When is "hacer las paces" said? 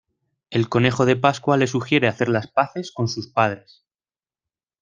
2.07-2.91